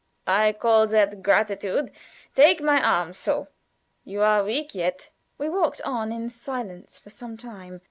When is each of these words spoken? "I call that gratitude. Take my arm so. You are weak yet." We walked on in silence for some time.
"I 0.25 0.53
call 0.53 0.87
that 0.87 1.21
gratitude. 1.21 1.91
Take 2.33 2.59
my 2.59 2.81
arm 2.83 3.13
so. 3.13 3.49
You 4.03 4.23
are 4.23 4.43
weak 4.43 4.73
yet." 4.73 5.11
We 5.37 5.47
walked 5.47 5.79
on 5.83 6.11
in 6.11 6.31
silence 6.31 6.97
for 6.97 7.11
some 7.11 7.37
time. 7.37 7.79